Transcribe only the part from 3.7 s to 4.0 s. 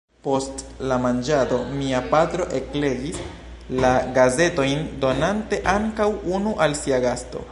la